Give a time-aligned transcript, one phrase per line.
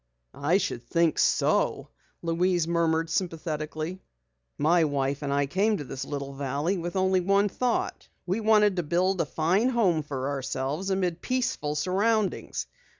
[0.33, 1.89] "I should think so,"
[2.23, 4.01] Louise murmured sympathetically.
[4.57, 8.07] "My wife and I came to this little valley with only one thought.
[8.25, 12.65] We wanted to build a fine home for ourselves amid peaceful surroundings.